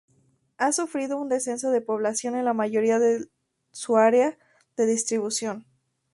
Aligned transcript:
Ha 0.57 0.71
sufrido 0.71 1.17
un 1.21 1.29
descenso 1.29 1.69
de 1.69 1.79
población 1.79 2.35
en 2.35 2.43
la 2.45 2.53
mayoría 2.55 2.97
del 2.97 3.29
su 3.71 3.97
área 3.97 4.35
de 4.75 4.87
distribución. 4.87 5.67